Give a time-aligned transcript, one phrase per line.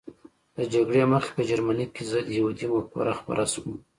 [0.55, 3.73] له جګړې مخکې په جرمني کې ضد یهودي مفکوره خپره شوه